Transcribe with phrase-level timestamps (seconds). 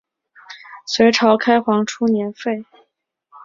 [0.87, 2.65] 隋朝开皇初年废。